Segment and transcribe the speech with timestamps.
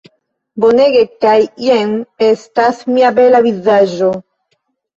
[0.63, 1.35] Bonege kaj
[1.67, 1.93] jen
[2.29, 4.13] estas mia bela vizaĝo